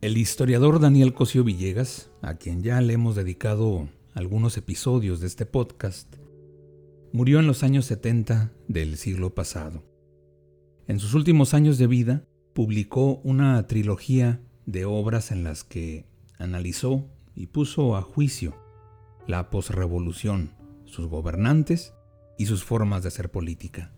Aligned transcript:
El 0.00 0.16
historiador 0.16 0.80
Daniel 0.80 1.12
Cosío 1.12 1.44
Villegas, 1.44 2.10
a 2.22 2.36
quien 2.36 2.62
ya 2.62 2.80
le 2.80 2.94
hemos 2.94 3.16
dedicado 3.16 3.90
algunos 4.14 4.56
episodios 4.56 5.20
de 5.20 5.26
este 5.26 5.44
podcast, 5.44 6.16
murió 7.12 7.38
en 7.38 7.46
los 7.46 7.62
años 7.62 7.84
70 7.84 8.50
del 8.66 8.96
siglo 8.96 9.34
pasado. 9.34 9.84
En 10.88 11.00
sus 11.00 11.12
últimos 11.12 11.52
años 11.52 11.76
de 11.76 11.86
vida, 11.86 12.24
publicó 12.54 13.20
una 13.24 13.66
trilogía 13.66 14.40
de 14.64 14.86
obras 14.86 15.32
en 15.32 15.44
las 15.44 15.64
que 15.64 16.06
analizó 16.38 17.04
y 17.34 17.48
puso 17.48 17.94
a 17.94 18.00
juicio 18.00 18.56
la 19.26 19.50
posrevolución, 19.50 20.52
sus 20.86 21.08
gobernantes 21.08 21.92
y 22.38 22.46
sus 22.46 22.64
formas 22.64 23.02
de 23.02 23.08
hacer 23.08 23.30
política. 23.30 23.92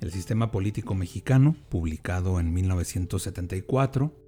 El 0.00 0.12
sistema 0.12 0.50
político 0.50 0.94
mexicano, 0.94 1.56
publicado 1.70 2.38
en 2.38 2.52
1974, 2.52 4.19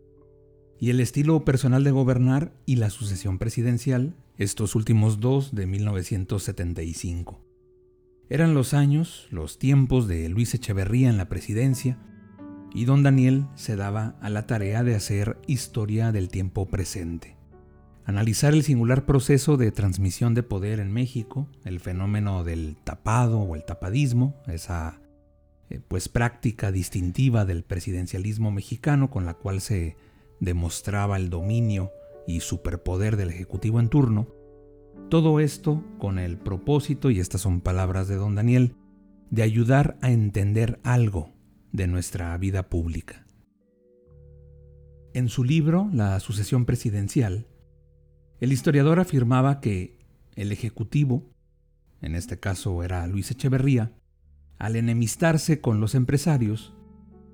y 0.82 0.90
el 0.90 0.98
estilo 0.98 1.44
personal 1.44 1.84
de 1.84 1.92
gobernar 1.92 2.52
y 2.66 2.74
la 2.74 2.90
sucesión 2.90 3.38
presidencial, 3.38 4.16
estos 4.36 4.74
últimos 4.74 5.20
dos 5.20 5.54
de 5.54 5.64
1975. 5.64 7.40
Eran 8.28 8.52
los 8.52 8.74
años, 8.74 9.28
los 9.30 9.60
tiempos 9.60 10.08
de 10.08 10.28
Luis 10.28 10.52
Echeverría 10.54 11.08
en 11.08 11.18
la 11.18 11.28
presidencia, 11.28 12.00
y 12.74 12.84
don 12.84 13.04
Daniel 13.04 13.46
se 13.54 13.76
daba 13.76 14.16
a 14.20 14.28
la 14.28 14.48
tarea 14.48 14.82
de 14.82 14.96
hacer 14.96 15.38
historia 15.46 16.10
del 16.10 16.28
tiempo 16.28 16.66
presente. 16.66 17.36
Analizar 18.04 18.52
el 18.52 18.64
singular 18.64 19.06
proceso 19.06 19.56
de 19.56 19.70
transmisión 19.70 20.34
de 20.34 20.42
poder 20.42 20.80
en 20.80 20.92
México, 20.92 21.46
el 21.64 21.78
fenómeno 21.78 22.42
del 22.42 22.76
tapado 22.82 23.38
o 23.38 23.54
el 23.54 23.64
tapadismo, 23.64 24.34
esa 24.48 25.00
eh, 25.70 25.80
pues 25.86 26.08
práctica 26.08 26.72
distintiva 26.72 27.44
del 27.44 27.62
presidencialismo 27.62 28.50
mexicano 28.50 29.10
con 29.10 29.26
la 29.26 29.34
cual 29.34 29.60
se 29.60 29.94
demostraba 30.42 31.16
el 31.18 31.30
dominio 31.30 31.92
y 32.26 32.40
superpoder 32.40 33.16
del 33.16 33.30
Ejecutivo 33.30 33.78
en 33.78 33.88
turno, 33.88 34.26
todo 35.08 35.38
esto 35.38 35.84
con 35.98 36.18
el 36.18 36.36
propósito, 36.36 37.10
y 37.10 37.20
estas 37.20 37.42
son 37.42 37.60
palabras 37.60 38.08
de 38.08 38.16
don 38.16 38.34
Daniel, 38.34 38.74
de 39.30 39.42
ayudar 39.42 39.96
a 40.02 40.10
entender 40.10 40.80
algo 40.82 41.30
de 41.70 41.86
nuestra 41.86 42.36
vida 42.38 42.68
pública. 42.68 43.24
En 45.14 45.28
su 45.28 45.44
libro 45.44 45.88
La 45.92 46.18
sucesión 46.18 46.64
presidencial, 46.64 47.46
el 48.40 48.52
historiador 48.52 48.98
afirmaba 48.98 49.60
que 49.60 50.00
el 50.34 50.50
Ejecutivo, 50.50 51.30
en 52.00 52.16
este 52.16 52.40
caso 52.40 52.82
era 52.82 53.06
Luis 53.06 53.30
Echeverría, 53.30 53.92
al 54.58 54.74
enemistarse 54.74 55.60
con 55.60 55.80
los 55.80 55.94
empresarios, 55.94 56.74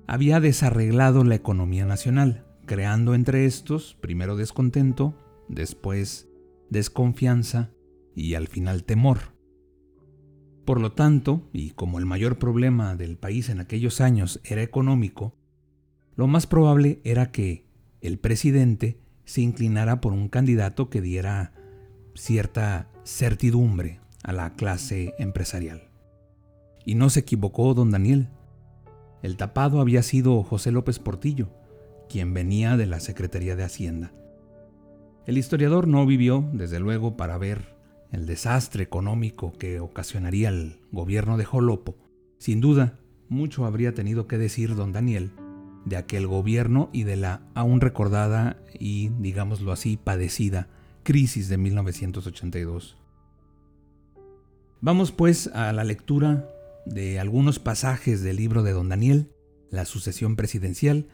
había 0.05 0.39
desarreglado 0.39 1.23
la 1.23 1.35
economía 1.35 1.85
nacional 1.85 2.45
creando 2.69 3.15
entre 3.15 3.47
estos 3.47 3.97
primero 3.99 4.35
descontento, 4.35 5.15
después 5.47 6.29
desconfianza 6.69 7.71
y 8.15 8.35
al 8.35 8.47
final 8.47 8.83
temor. 8.83 9.33
Por 10.65 10.79
lo 10.79 10.91
tanto, 10.91 11.49
y 11.51 11.71
como 11.71 11.97
el 11.97 12.05
mayor 12.05 12.37
problema 12.37 12.95
del 12.95 13.17
país 13.17 13.49
en 13.49 13.59
aquellos 13.59 14.01
años 14.01 14.39
era 14.43 14.61
económico, 14.61 15.33
lo 16.15 16.27
más 16.27 16.45
probable 16.45 17.01
era 17.03 17.31
que 17.31 17.65
el 18.01 18.19
presidente 18.19 18.99
se 19.25 19.41
inclinara 19.41 19.99
por 19.99 20.13
un 20.13 20.29
candidato 20.29 20.91
que 20.91 21.01
diera 21.01 21.53
cierta 22.13 22.87
certidumbre 23.03 23.99
a 24.21 24.31
la 24.31 24.53
clase 24.53 25.15
empresarial. 25.17 25.89
Y 26.85 26.93
no 26.93 27.09
se 27.09 27.21
equivocó 27.21 27.73
don 27.73 27.89
Daniel. 27.89 28.29
El 29.23 29.37
tapado 29.37 29.81
había 29.81 30.03
sido 30.03 30.43
José 30.43 30.71
López 30.71 30.99
Portillo, 30.99 31.49
quien 32.09 32.33
venía 32.33 32.75
de 32.75 32.87
la 32.87 32.99
Secretaría 32.99 33.55
de 33.55 33.63
Hacienda. 33.63 34.11
El 35.25 35.37
historiador 35.37 35.87
no 35.87 36.05
vivió, 36.05 36.43
desde 36.53 36.79
luego, 36.79 37.15
para 37.15 37.37
ver 37.37 37.75
el 38.11 38.25
desastre 38.25 38.83
económico 38.83 39.53
que 39.53 39.79
ocasionaría 39.79 40.49
el 40.49 40.79
gobierno 40.91 41.37
de 41.37 41.45
Jolopo. 41.45 41.95
Sin 42.39 42.59
duda, 42.61 42.99
mucho 43.29 43.65
habría 43.65 43.93
tenido 43.93 44.27
que 44.27 44.37
decir 44.37 44.75
don 44.75 44.91
Daniel 44.91 45.31
de 45.85 45.97
aquel 45.97 46.27
gobierno 46.27 46.89
y 46.91 47.03
de 47.03 47.15
la 47.15 47.41
aún 47.53 47.79
recordada 47.81 48.57
y, 48.77 49.09
digámoslo 49.19 49.71
así, 49.71 49.97
padecida 49.97 50.67
crisis 51.03 51.47
de 51.47 51.57
1982. 51.57 52.97
Vamos 54.81 55.11
pues 55.11 55.47
a 55.47 55.73
la 55.73 55.83
lectura 55.83 56.49
de 56.85 57.19
algunos 57.19 57.59
pasajes 57.59 58.21
del 58.21 58.37
libro 58.37 58.63
de 58.63 58.71
don 58.71 58.89
Daniel, 58.89 59.31
La 59.69 59.85
sucesión 59.85 60.35
presidencial, 60.35 61.07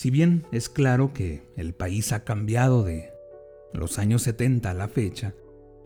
si 0.00 0.08
bien 0.08 0.46
es 0.50 0.70
claro 0.70 1.12
que 1.12 1.42
el 1.58 1.74
país 1.74 2.12
ha 2.12 2.24
cambiado 2.24 2.84
de 2.84 3.10
los 3.74 3.98
años 3.98 4.22
70 4.22 4.70
a 4.70 4.72
la 4.72 4.88
fecha, 4.88 5.34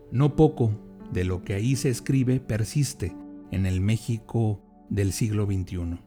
no 0.09 0.37
poco 0.37 0.71
de 1.11 1.25
lo 1.25 1.43
que 1.43 1.53
ahí 1.53 1.75
se 1.75 1.89
escribe 1.89 2.39
persiste 2.39 3.13
en 3.51 3.65
el 3.65 3.81
México 3.81 4.63
del 4.89 5.11
siglo 5.11 5.47
XXI. 5.47 5.99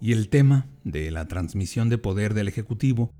Y 0.00 0.10
el 0.10 0.28
tema 0.28 0.70
de 0.82 1.12
la 1.12 1.28
transmisión 1.28 1.88
de 1.88 1.98
poder 1.98 2.34
del 2.34 2.48
Ejecutivo 2.48 3.12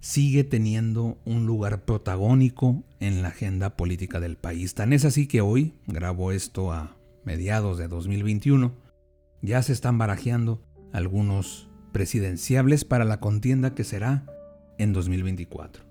sigue 0.00 0.42
teniendo 0.42 1.22
un 1.24 1.46
lugar 1.46 1.84
protagónico 1.84 2.82
en 2.98 3.22
la 3.22 3.28
agenda 3.28 3.76
política 3.76 4.18
del 4.18 4.36
país. 4.36 4.74
Tan 4.74 4.92
es 4.92 5.04
así 5.04 5.28
que 5.28 5.40
hoy, 5.40 5.72
grabo 5.86 6.32
esto 6.32 6.72
a 6.72 6.96
mediados 7.24 7.78
de 7.78 7.86
2021, 7.86 8.74
ya 9.40 9.62
se 9.62 9.72
están 9.72 9.98
barajeando 9.98 10.64
algunos 10.92 11.70
presidenciables 11.94 12.84
para 12.84 13.06
la 13.06 13.20
contienda 13.20 13.74
que 13.76 13.84
será 13.84 14.26
en 14.78 14.92
2024. 14.92 15.84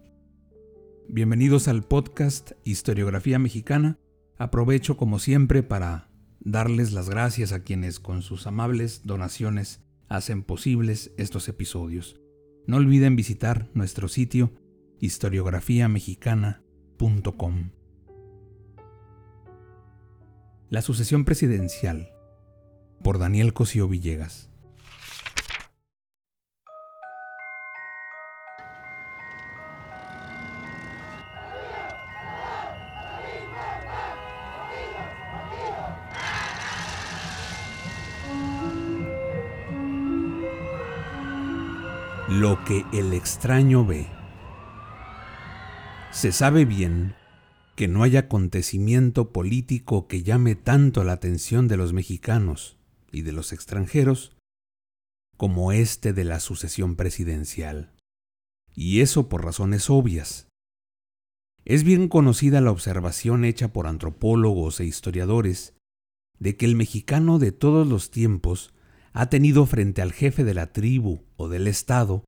Bienvenidos 1.07 1.69
al 1.69 1.83
podcast 1.83 2.51
Historiografía 2.65 3.39
Mexicana. 3.39 3.97
Aprovecho 4.37 4.97
como 4.97 5.17
siempre 5.17 5.63
para 5.63 6.09
darles 6.41 6.91
las 6.91 7.09
gracias 7.09 7.53
a 7.53 7.63
quienes 7.63 8.01
con 8.01 8.21
sus 8.21 8.47
amables 8.47 9.03
donaciones 9.05 9.79
hacen 10.09 10.43
posibles 10.43 11.13
estos 11.17 11.47
episodios. 11.47 12.19
No 12.67 12.75
olviden 12.77 13.15
visitar 13.15 13.69
nuestro 13.73 14.09
sitio 14.09 14.51
historiografiamexicana.com. 14.99 17.69
La 20.69 20.81
sucesión 20.81 21.23
presidencial 21.23 22.09
por 23.01 23.19
Daniel 23.19 23.53
Cosío 23.53 23.87
Villegas. 23.87 24.52
Lo 42.35 42.65
que 42.65 42.83
el 42.91 43.13
extraño 43.13 43.85
ve. 43.85 44.07
Se 46.11 46.31
sabe 46.31 46.65
bien 46.65 47.13
que 47.75 47.87
no 47.87 48.01
hay 48.01 48.17
acontecimiento 48.17 49.31
político 49.31 50.07
que 50.07 50.23
llame 50.23 50.55
tanto 50.55 51.03
la 51.03 51.11
atención 51.11 51.67
de 51.67 51.77
los 51.77 51.93
mexicanos 51.93 52.75
y 53.11 53.21
de 53.21 53.33
los 53.33 53.53
extranjeros 53.53 54.35
como 55.37 55.73
este 55.73 56.11
de 56.11 56.23
la 56.23 56.39
sucesión 56.39 56.95
presidencial. 56.95 57.93
Y 58.73 59.01
eso 59.01 59.29
por 59.29 59.45
razones 59.45 59.91
obvias. 59.91 60.47
Es 61.65 61.83
bien 61.83 62.07
conocida 62.07 62.61
la 62.61 62.71
observación 62.71 63.45
hecha 63.45 63.71
por 63.71 63.85
antropólogos 63.85 64.79
e 64.79 64.85
historiadores 64.85 65.75
de 66.39 66.57
que 66.57 66.65
el 66.65 66.73
mexicano 66.75 67.37
de 67.37 67.51
todos 67.51 67.85
los 67.87 68.09
tiempos 68.09 68.73
ha 69.13 69.29
tenido 69.29 69.65
frente 69.65 70.01
al 70.01 70.11
jefe 70.11 70.43
de 70.43 70.53
la 70.53 70.73
tribu 70.73 71.21
o 71.37 71.47
del 71.47 71.67
Estado 71.67 72.25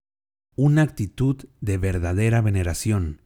una 0.55 0.83
actitud 0.83 1.45
de 1.59 1.77
verdadera 1.77 2.41
veneración, 2.41 3.21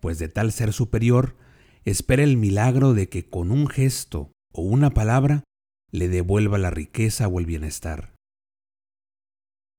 pues 0.00 0.18
de 0.18 0.28
tal 0.28 0.52
ser 0.52 0.72
superior 0.72 1.36
espera 1.84 2.22
el 2.22 2.36
milagro 2.36 2.94
de 2.94 3.08
que 3.08 3.28
con 3.28 3.50
un 3.50 3.66
gesto 3.66 4.30
o 4.52 4.62
una 4.62 4.90
palabra 4.90 5.44
le 5.90 6.08
devuelva 6.08 6.58
la 6.58 6.70
riqueza 6.70 7.26
o 7.26 7.40
el 7.40 7.46
bienestar. 7.46 8.14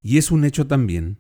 Y 0.02 0.18
es 0.18 0.32
un 0.32 0.44
hecho 0.44 0.68
también 0.68 1.20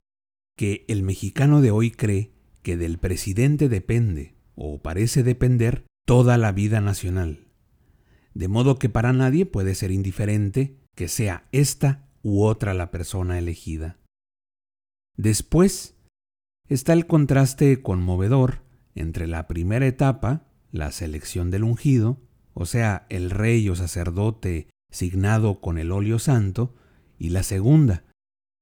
que 0.58 0.86
el 0.88 1.04
mexicano 1.04 1.62
de 1.62 1.72
hoy 1.72 1.92
cree 1.92 2.32
que 2.62 2.78
del 2.78 2.98
presidente 2.98 3.70
depende, 3.70 4.36
o 4.56 4.82
parece 4.82 5.24
depender, 5.24 5.86
toda 6.06 6.38
la 6.38 6.52
vida 6.52 6.82
nacional. 6.82 7.48
De 8.34 8.48
modo 8.48 8.78
que 8.78 8.90
para 8.90 9.14
nadie 9.14 9.46
puede 9.46 9.76
ser 9.76 9.92
indiferente 9.92 10.78
que 10.96 11.08
sea 11.08 11.48
esta 11.52 12.08
u 12.24 12.44
otra 12.44 12.74
la 12.74 12.90
persona 12.92 13.38
elegida. 13.38 14.00
Después 15.18 15.96
está 16.68 16.94
el 16.94 17.06
contraste 17.06 17.82
conmovedor 17.82 18.64
entre 18.96 19.28
la 19.28 19.48
primera 19.48 19.86
etapa, 19.86 20.48
la 20.72 20.92
selección 20.92 21.52
del 21.52 21.64
ungido, 21.64 22.22
o 22.54 22.66
sea, 22.66 23.06
el 23.10 23.30
rey 23.30 23.70
o 23.70 23.76
sacerdote 23.76 24.70
signado 24.90 25.60
con 25.60 25.78
el 25.78 25.92
óleo 25.92 26.20
santo, 26.20 26.74
y 27.18 27.30
la 27.30 27.44
segunda, 27.44 28.06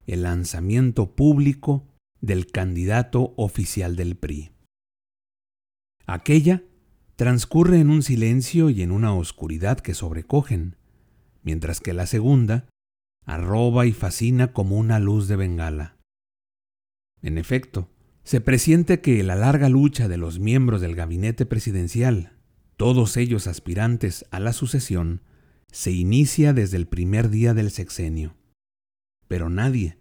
el 0.05 0.23
lanzamiento 0.23 1.15
público 1.15 1.87
del 2.21 2.47
candidato 2.47 3.33
oficial 3.37 3.95
del 3.95 4.15
PRI. 4.15 4.51
Aquella 6.05 6.63
transcurre 7.15 7.79
en 7.79 7.89
un 7.89 8.03
silencio 8.03 8.69
y 8.69 8.81
en 8.81 8.91
una 8.91 9.13
oscuridad 9.13 9.79
que 9.79 9.93
sobrecogen, 9.93 10.75
mientras 11.43 11.79
que 11.79 11.93
la 11.93 12.07
segunda 12.07 12.67
arroba 13.25 13.85
y 13.85 13.93
fascina 13.93 14.51
como 14.53 14.77
una 14.77 14.99
luz 14.99 15.27
de 15.27 15.35
bengala. 15.35 15.97
En 17.21 17.37
efecto, 17.37 17.89
se 18.23 18.41
presiente 18.41 19.01
que 19.01 19.23
la 19.23 19.35
larga 19.35 19.69
lucha 19.69 20.07
de 20.07 20.17
los 20.17 20.39
miembros 20.39 20.81
del 20.81 20.95
gabinete 20.95 21.45
presidencial, 21.45 22.33
todos 22.77 23.17
ellos 23.17 23.47
aspirantes 23.47 24.25
a 24.31 24.39
la 24.39 24.53
sucesión, 24.53 25.21
se 25.71 25.91
inicia 25.91 26.53
desde 26.53 26.77
el 26.77 26.87
primer 26.87 27.29
día 27.29 27.53
del 27.53 27.71
sexenio. 27.71 28.35
Pero 29.27 29.49
nadie, 29.49 29.97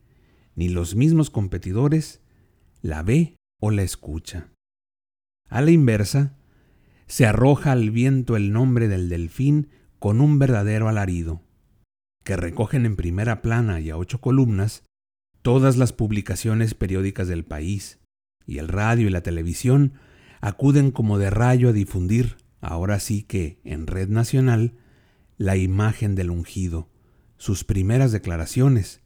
ni 0.55 0.69
los 0.69 0.95
mismos 0.95 1.31
competidores, 1.31 2.21
la 2.81 3.03
ve 3.03 3.37
o 3.61 3.71
la 3.71 3.83
escucha. 3.83 4.53
A 5.49 5.61
la 5.63 5.71
inversa, 5.71 6.37
se 7.07 7.27
arroja 7.27 7.73
al 7.73 7.91
viento 7.91 8.37
el 8.37 8.53
nombre 8.53 8.89
del 8.89 9.09
delfín 9.09 9.69
con 10.03 10.21
un 10.21 10.41
verdadero 10.41 10.89
alarido, 10.89 11.45
que 12.25 12.35
recogen 12.35 12.87
en 12.87 12.97
primera 12.97 13.41
plana 13.41 13.79
y 13.79 13.89
a 13.91 13.97
ocho 13.97 14.21
columnas 14.21 14.83
todas 15.43 15.77
las 15.77 15.93
publicaciones 15.93 16.75
periódicas 16.75 17.29
del 17.29 17.45
país, 17.45 18.01
y 18.45 18.59
el 18.59 18.67
radio 18.67 19.07
y 19.07 19.11
la 19.11 19.21
televisión 19.21 19.93
acuden 20.41 20.91
como 20.91 21.19
de 21.19 21.31
rayo 21.31 21.69
a 21.69 21.73
difundir, 21.73 22.39
ahora 22.61 22.99
sí 22.99 23.23
que 23.23 23.61
en 23.63 23.87
red 23.87 24.09
nacional, 24.09 24.75
la 25.37 25.57
imagen 25.57 26.17
del 26.17 26.31
ungido, 26.31 26.91
sus 27.37 27.63
primeras 27.63 28.11
declaraciones 28.11 29.03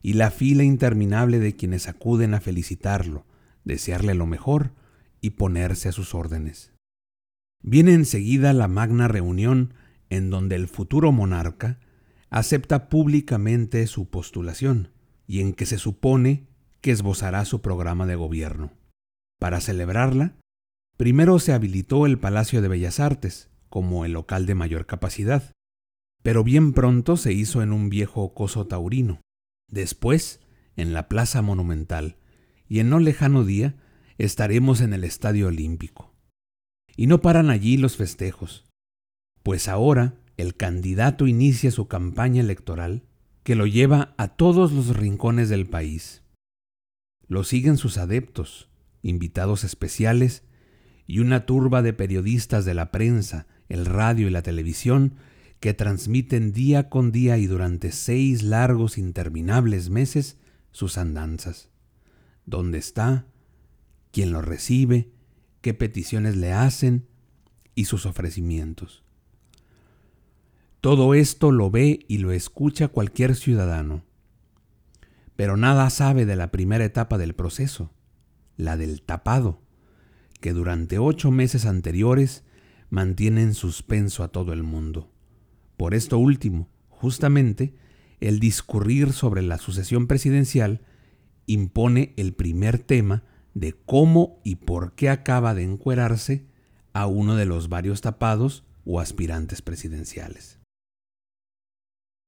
y 0.00 0.12
la 0.12 0.30
fila 0.30 0.62
interminable 0.62 1.40
de 1.40 1.56
quienes 1.56 1.88
acuden 1.88 2.34
a 2.34 2.40
felicitarlo, 2.40 3.26
desearle 3.64 4.14
lo 4.14 4.26
mejor 4.26 4.74
y 5.20 5.30
ponerse 5.30 5.88
a 5.88 5.92
sus 5.92 6.14
órdenes. 6.14 6.72
Viene 7.64 7.94
enseguida 7.94 8.52
la 8.52 8.68
magna 8.68 9.08
reunión 9.08 9.74
en 10.10 10.30
donde 10.30 10.56
el 10.56 10.68
futuro 10.68 11.12
monarca 11.12 11.78
acepta 12.30 12.88
públicamente 12.88 13.86
su 13.86 14.08
postulación 14.08 14.90
y 15.26 15.40
en 15.40 15.52
que 15.52 15.66
se 15.66 15.78
supone 15.78 16.46
que 16.80 16.90
esbozará 16.90 17.44
su 17.44 17.60
programa 17.60 18.06
de 18.06 18.14
gobierno. 18.14 18.72
Para 19.38 19.60
celebrarla, 19.60 20.36
primero 20.96 21.38
se 21.38 21.52
habilitó 21.52 22.06
el 22.06 22.18
Palacio 22.18 22.62
de 22.62 22.68
Bellas 22.68 23.00
Artes 23.00 23.50
como 23.68 24.04
el 24.04 24.12
local 24.12 24.46
de 24.46 24.54
mayor 24.54 24.86
capacidad, 24.86 25.52
pero 26.22 26.44
bien 26.44 26.72
pronto 26.72 27.16
se 27.16 27.32
hizo 27.32 27.62
en 27.62 27.72
un 27.72 27.88
viejo 27.88 28.34
coso 28.34 28.66
taurino, 28.66 29.20
después 29.68 30.40
en 30.76 30.92
la 30.92 31.08
Plaza 31.08 31.42
Monumental, 31.42 32.16
y 32.68 32.80
en 32.80 32.90
no 32.90 32.98
lejano 32.98 33.44
día 33.44 33.76
estaremos 34.18 34.80
en 34.80 34.92
el 34.92 35.04
Estadio 35.04 35.48
Olímpico. 35.48 36.14
Y 36.96 37.06
no 37.06 37.20
paran 37.20 37.50
allí 37.50 37.76
los 37.76 37.96
festejos, 37.96 38.66
pues 39.46 39.68
ahora 39.68 40.16
el 40.36 40.56
candidato 40.56 41.28
inicia 41.28 41.70
su 41.70 41.86
campaña 41.86 42.40
electoral 42.40 43.04
que 43.44 43.54
lo 43.54 43.68
lleva 43.68 44.12
a 44.18 44.26
todos 44.26 44.72
los 44.72 44.96
rincones 44.96 45.48
del 45.48 45.66
país. 45.66 46.24
Lo 47.28 47.44
siguen 47.44 47.76
sus 47.76 47.96
adeptos, 47.96 48.68
invitados 49.02 49.62
especiales 49.62 50.42
y 51.06 51.20
una 51.20 51.46
turba 51.46 51.82
de 51.82 51.92
periodistas 51.92 52.64
de 52.64 52.74
la 52.74 52.90
prensa, 52.90 53.46
el 53.68 53.86
radio 53.86 54.26
y 54.26 54.30
la 54.30 54.42
televisión 54.42 55.14
que 55.60 55.74
transmiten 55.74 56.52
día 56.52 56.88
con 56.88 57.12
día 57.12 57.38
y 57.38 57.46
durante 57.46 57.92
seis 57.92 58.42
largos 58.42 58.98
interminables 58.98 59.90
meses 59.90 60.38
sus 60.72 60.98
andanzas. 60.98 61.70
¿Dónde 62.46 62.78
está? 62.78 63.26
¿Quién 64.10 64.32
lo 64.32 64.42
recibe? 64.42 65.12
¿Qué 65.60 65.72
peticiones 65.72 66.34
le 66.34 66.52
hacen? 66.52 67.06
Y 67.76 67.84
sus 67.84 68.06
ofrecimientos. 68.06 69.05
Todo 70.86 71.14
esto 71.14 71.50
lo 71.50 71.68
ve 71.68 72.06
y 72.06 72.18
lo 72.18 72.30
escucha 72.30 72.86
cualquier 72.86 73.34
ciudadano 73.34 74.04
pero 75.36 75.56
nada 75.56 75.90
sabe 75.90 76.26
de 76.26 76.34
la 76.34 76.50
primera 76.50 76.84
etapa 76.84 77.18
del 77.18 77.34
proceso, 77.34 77.92
la 78.56 78.76
del 78.76 79.02
tapado, 79.02 79.60
que 80.40 80.52
durante 80.52 80.98
ocho 80.98 81.30
meses 81.30 81.66
anteriores 81.66 82.42
mantiene 82.88 83.42
en 83.42 83.54
suspenso 83.54 84.22
a 84.22 84.28
todo 84.28 84.52
el 84.52 84.62
mundo. 84.62 85.10
Por 85.76 85.92
esto 85.92 86.18
último, 86.18 86.68
justamente, 86.88 87.74
el 88.20 88.40
discurrir 88.40 89.12
sobre 89.12 89.42
la 89.42 89.58
sucesión 89.58 90.06
presidencial 90.06 90.80
impone 91.44 92.14
el 92.16 92.32
primer 92.32 92.78
tema 92.78 93.24
de 93.54 93.74
cómo 93.74 94.40
y 94.42 94.56
por 94.56 94.94
qué 94.94 95.10
acaba 95.10 95.54
de 95.54 95.64
encuerarse 95.64 96.46
a 96.94 97.06
uno 97.06 97.36
de 97.36 97.44
los 97.44 97.68
varios 97.68 98.00
tapados 98.00 98.64
o 98.86 99.00
aspirantes 99.00 99.60
presidenciales. 99.60 100.55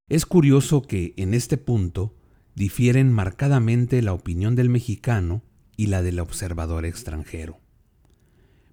Es 0.08 0.24
curioso 0.24 0.80
que 0.80 1.12
en 1.18 1.34
este 1.34 1.58
punto 1.58 2.16
difieren 2.54 3.12
marcadamente 3.12 4.00
la 4.00 4.14
opinión 4.14 4.56
del 4.56 4.70
mexicano 4.70 5.42
y 5.76 5.88
la 5.88 6.00
del 6.00 6.18
observador 6.18 6.86
extranjero. 6.86 7.60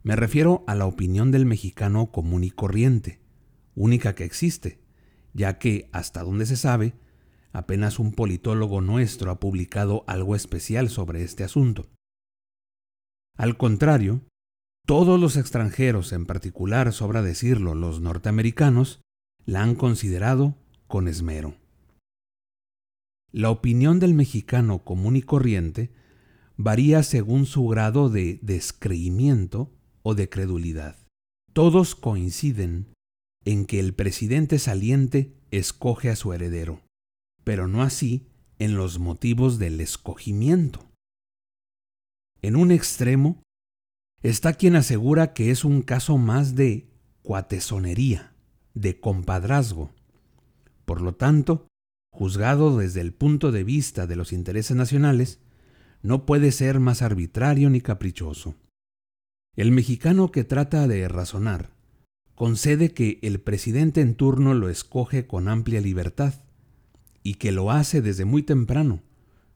Me 0.02 0.16
refiero 0.16 0.64
a 0.66 0.76
la 0.76 0.86
opinión 0.86 1.32
del 1.32 1.46
mexicano 1.46 2.10
común 2.10 2.46
y 2.46 2.52
corriente, 2.52 3.20
única 3.76 4.16
que 4.16 4.24
existe, 4.24 4.80
ya 5.34 5.58
que, 5.58 5.90
hasta 5.92 6.24
donde 6.24 6.46
se 6.46 6.56
sabe, 6.56 6.94
apenas 7.52 8.00
un 8.00 8.14
politólogo 8.14 8.80
nuestro 8.80 9.30
ha 9.30 9.40
publicado 9.40 10.06
algo 10.08 10.38
especial 10.38 10.90
sobre 10.90 11.24
este 11.24 11.44
asunto. 11.44 11.90
Al 13.36 13.58
contrario, 13.58 14.22
todos 14.86 15.20
los 15.20 15.36
extranjeros, 15.36 16.14
en 16.14 16.26
particular, 16.26 16.94
sobra 16.94 17.22
decirlo, 17.22 17.76
los 17.76 18.00
norteamericanos, 18.00 19.02
la 19.46 19.64
han 19.64 19.76
considerado 19.76 20.56
con 20.88 21.08
esmero. 21.08 21.56
La 23.32 23.50
opinión 23.50 24.00
del 24.00 24.14
mexicano 24.14 24.84
común 24.84 25.16
y 25.16 25.22
corriente 25.22 25.92
varía 26.58 27.04
según 27.04 27.46
su 27.46 27.68
grado 27.68 28.10
de 28.10 28.40
descreimiento 28.42 29.72
o 30.04 30.16
de 30.16 30.30
credulidad. 30.30 30.98
Todos 31.54 31.96
coinciden 31.96 32.94
en 33.44 33.66
que 33.66 33.80
el 33.80 33.94
presidente 33.94 34.60
saliente 34.60 35.36
escoge 35.52 36.10
a 36.10 36.16
su 36.16 36.34
heredero, 36.34 36.82
pero 37.44 37.68
no 37.68 37.82
así 37.84 38.28
en 38.60 38.76
los 38.76 39.00
motivos 39.00 39.60
del 39.60 39.82
escogimiento. 39.82 40.90
En 42.42 42.56
un 42.56 42.72
extremo 42.72 43.44
está 44.22 44.54
quien 44.54 44.76
asegura 44.76 45.34
que 45.34 45.52
es 45.52 45.66
un 45.66 45.82
caso 45.82 46.18
más 46.18 46.56
de 46.56 46.90
cuatesonería, 47.22 48.36
de 48.74 49.00
compadrazgo. 49.00 49.94
Por 50.86 51.02
lo 51.02 51.16
tanto, 51.16 51.68
juzgado 52.12 52.78
desde 52.78 53.02
el 53.02 53.14
punto 53.14 53.52
de 53.52 53.64
vista 53.64 54.08
de 54.08 54.16
los 54.16 54.32
intereses 54.32 54.78
nacionales, 54.78 55.40
no 56.02 56.26
puede 56.26 56.52
ser 56.52 56.80
más 56.80 57.02
arbitrario 57.02 57.70
ni 57.70 57.82
caprichoso. 57.82 58.56
El 59.56 59.72
mexicano 59.72 60.32
que 60.32 60.44
trata 60.44 60.88
de 60.88 61.08
razonar 61.08 61.72
concede 62.36 62.94
que 62.94 63.20
el 63.22 63.40
presidente 63.40 64.02
en 64.02 64.16
turno 64.16 64.54
lo 64.54 64.70
escoge 64.70 65.26
con 65.26 65.48
amplia 65.48 65.82
libertad 65.82 66.34
y 67.24 67.36
que 67.36 67.52
lo 67.52 67.72
hace 67.72 68.02
desde 68.02 68.26
muy 68.26 68.44
temprano, 68.44 69.02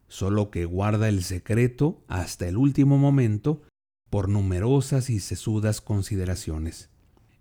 solo 0.07 0.50
que 0.50 0.65
guarda 0.65 1.07
el 1.07 1.24
secreto 1.24 2.03
hasta 2.07 2.48
el 2.48 2.57
último 2.57 2.98
momento 2.98 3.62
por 4.09 4.27
numerosas 4.27 5.09
y 5.09 5.19
sesudas 5.19 5.81
consideraciones, 5.81 6.89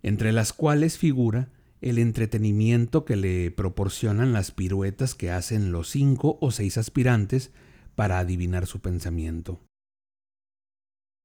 entre 0.03 0.31
las 0.33 0.53
cuales 0.53 0.97
figura 0.97 1.51
el 1.81 1.97
entretenimiento 1.97 3.05
que 3.05 3.15
le 3.15 3.51
proporcionan 3.51 4.33
las 4.33 4.51
piruetas 4.51 5.15
que 5.15 5.31
hacen 5.31 5.71
los 5.71 5.89
cinco 5.89 6.37
o 6.41 6.51
seis 6.51 6.77
aspirantes 6.77 7.51
para 7.95 8.19
adivinar 8.19 8.65
su 8.65 8.81
pensamiento. 8.81 9.61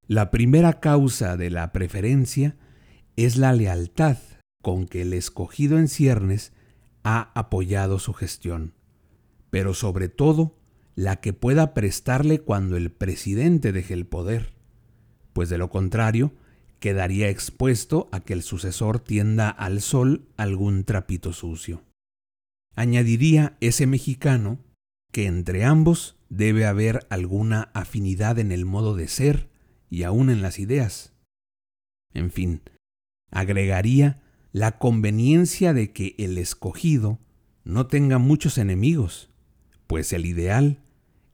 La 0.06 0.30
primera 0.30 0.80
causa 0.80 1.36
de 1.36 1.50
la 1.50 1.72
preferencia 1.72 2.56
es 3.16 3.36
la 3.36 3.52
lealtad 3.52 4.18
con 4.62 4.86
que 4.86 5.02
el 5.02 5.12
escogido 5.12 5.78
en 5.78 5.88
ciernes 5.88 6.52
ha 7.02 7.32
apoyado 7.38 7.98
su 7.98 8.12
gestión, 8.12 8.74
pero 9.50 9.74
sobre 9.74 10.08
todo 10.08 10.58
la 10.94 11.20
que 11.20 11.32
pueda 11.32 11.74
prestarle 11.74 12.40
cuando 12.40 12.76
el 12.76 12.90
presidente 12.90 13.72
deje 13.72 13.94
el 13.94 14.06
poder, 14.06 14.54
pues 15.32 15.48
de 15.48 15.58
lo 15.58 15.68
contrario 15.68 16.32
quedaría 16.84 17.30
expuesto 17.30 18.10
a 18.12 18.20
que 18.20 18.34
el 18.34 18.42
sucesor 18.42 19.00
tienda 19.00 19.48
al 19.48 19.80
sol 19.80 20.28
algún 20.36 20.84
trapito 20.84 21.32
sucio. 21.32 21.82
Añadiría 22.76 23.56
ese 23.62 23.86
mexicano 23.86 24.58
que 25.10 25.24
entre 25.24 25.64
ambos 25.64 26.18
debe 26.28 26.66
haber 26.66 27.06
alguna 27.08 27.70
afinidad 27.72 28.38
en 28.38 28.52
el 28.52 28.66
modo 28.66 28.96
de 28.96 29.08
ser 29.08 29.48
y 29.88 30.02
aún 30.02 30.28
en 30.28 30.42
las 30.42 30.58
ideas. 30.58 31.14
En 32.12 32.30
fin, 32.30 32.60
agregaría 33.30 34.22
la 34.52 34.76
conveniencia 34.76 35.72
de 35.72 35.90
que 35.90 36.14
el 36.18 36.36
escogido 36.36 37.18
no 37.64 37.86
tenga 37.86 38.18
muchos 38.18 38.58
enemigos, 38.58 39.30
pues 39.86 40.12
el 40.12 40.26
ideal 40.26 40.82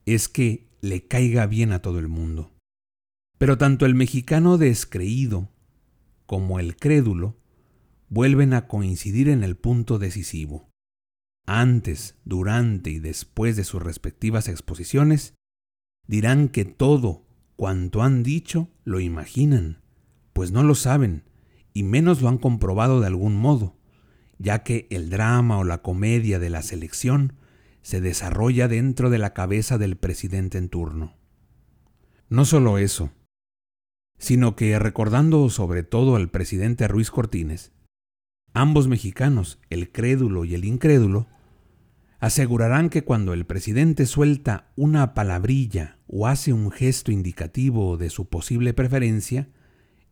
es 0.07 0.28
que 0.28 0.69
le 0.80 1.09
caiga 1.09 1.47
bien 1.47 1.73
a 1.73 1.83
todo 1.83 1.99
el 1.99 2.07
mundo. 2.07 2.52
Pero 3.40 3.56
tanto 3.56 3.87
el 3.87 3.94
mexicano 3.94 4.59
descreído 4.59 5.49
como 6.26 6.61
el 6.61 6.76
crédulo 6.76 7.38
vuelven 8.11 8.52
a 8.52 8.68
coincidir 8.68 9.30
en 9.30 9.42
el 9.42 9.56
punto 9.56 9.99
decisivo. 9.99 10.68
Antes, 11.47 12.16
durante 12.26 12.90
y 12.90 12.99
después 12.99 13.56
de 13.56 13.64
sus 13.64 13.82
respectivas 13.82 14.47
exposiciones, 14.47 15.32
dirán 16.06 16.50
que 16.50 16.66
todo 16.66 17.25
cuanto 17.56 18.02
han 18.02 18.23
dicho 18.23 18.68
lo 18.85 19.00
imaginan, 19.00 19.80
pues 20.35 20.52
no 20.52 20.62
lo 20.62 20.75
saben, 20.75 21.25
y 21.73 21.82
menos 21.82 22.20
lo 22.20 22.28
han 22.28 22.37
comprobado 22.37 23.00
de 23.00 23.06
algún 23.06 23.37
modo, 23.37 23.75
ya 24.37 24.62
que 24.64 24.87
el 24.90 25.09
drama 25.09 25.56
o 25.56 25.64
la 25.64 25.80
comedia 25.80 26.40
de 26.40 26.50
la 26.50 26.61
selección 26.61 27.38
se 27.80 28.02
desarrolla 28.02 28.68
dentro 28.68 29.09
de 29.09 29.16
la 29.16 29.32
cabeza 29.32 29.78
del 29.78 29.97
presidente 29.97 30.59
en 30.59 30.68
turno. 30.68 31.16
No 32.28 32.44
solo 32.44 32.76
eso, 32.76 33.11
sino 34.21 34.55
que 34.55 34.79
recordando 34.79 35.49
sobre 35.49 35.83
todo 35.83 36.15
al 36.15 36.29
presidente 36.29 36.87
Ruiz 36.87 37.11
Cortines, 37.11 37.73
ambos 38.53 38.87
mexicanos, 38.87 39.59
el 39.71 39.91
crédulo 39.91 40.45
y 40.45 40.55
el 40.55 40.67
incrédulo, 40.67 41.27
asegurarán 42.21 42.91
que 42.91 43.03
cuando 43.03 43.33
el 43.33 43.47
presidente 43.47 44.05
suelta 44.05 44.73
una 44.77 45.15
palabrilla 45.15 45.99
o 46.07 46.27
hace 46.27 46.53
un 46.53 46.71
gesto 46.71 47.11
indicativo 47.11 47.97
de 47.97 48.11
su 48.11 48.29
posible 48.29 48.75
preferencia, 48.75 49.49